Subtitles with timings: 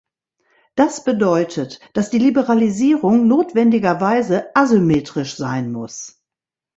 [0.73, 6.23] Das bedeutet, dass die Liberalisierung notwendigerweise asymmetrisch sein muss.